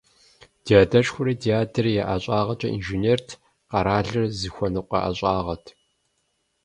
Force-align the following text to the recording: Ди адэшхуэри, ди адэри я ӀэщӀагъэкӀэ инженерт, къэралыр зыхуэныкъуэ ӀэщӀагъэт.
Ди 0.63 0.73
адэшхуэри, 0.83 1.33
ди 1.41 1.51
адэри 1.61 1.91
я 2.01 2.03
ӀэщӀагъэкӀэ 2.09 2.67
инженерт, 2.77 3.27
къэралыр 3.69 4.25
зыхуэныкъуэ 4.39 4.97
ӀэщӀагъэт. 5.03 5.65